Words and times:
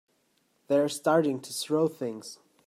They're 0.67 0.89
starting 0.89 1.39
to 1.41 1.53
throw 1.53 1.87
things! 1.87 2.39